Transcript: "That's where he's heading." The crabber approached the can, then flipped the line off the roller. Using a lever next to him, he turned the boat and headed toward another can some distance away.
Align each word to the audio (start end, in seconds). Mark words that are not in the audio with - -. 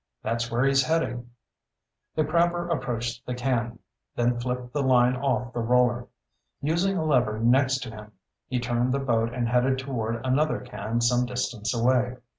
"That's 0.23 0.49
where 0.49 0.63
he's 0.63 0.81
heading." 0.83 1.29
The 2.15 2.25
crabber 2.25 2.67
approached 2.69 3.23
the 3.23 3.35
can, 3.35 3.77
then 4.15 4.39
flipped 4.39 4.73
the 4.73 4.81
line 4.81 5.15
off 5.15 5.53
the 5.53 5.59
roller. 5.59 6.07
Using 6.59 6.97
a 6.97 7.05
lever 7.05 7.37
next 7.37 7.83
to 7.83 7.91
him, 7.91 8.13
he 8.47 8.59
turned 8.59 8.95
the 8.95 8.99
boat 8.99 9.31
and 9.31 9.47
headed 9.47 9.77
toward 9.77 10.25
another 10.25 10.61
can 10.61 11.01
some 11.01 11.27
distance 11.27 11.71
away. 11.71 12.15